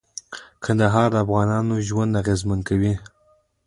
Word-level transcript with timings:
کندهار 0.63 1.09
د 1.11 1.15
افغانانو 1.25 1.75
ژوند 1.87 2.17
اغېزمن 2.21 2.59
کوي. 2.67 2.93